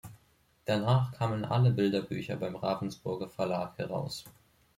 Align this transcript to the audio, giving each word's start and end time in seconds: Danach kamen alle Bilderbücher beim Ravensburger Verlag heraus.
Danach 0.65 1.11
kamen 1.13 1.45
alle 1.45 1.69
Bilderbücher 1.69 2.35
beim 2.35 2.55
Ravensburger 2.55 3.29
Verlag 3.29 3.77
heraus. 3.77 4.25